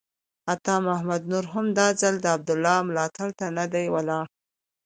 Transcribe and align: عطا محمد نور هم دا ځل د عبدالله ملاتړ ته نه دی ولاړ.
عطا 0.53 0.75
محمد 0.87 1.21
نور 1.31 1.45
هم 1.53 1.65
دا 1.79 1.87
ځل 2.01 2.15
د 2.21 2.25
عبدالله 2.35 2.77
ملاتړ 2.89 3.29
ته 3.39 3.45
نه 3.57 3.65
دی 3.73 3.85
ولاړ. 3.95 4.25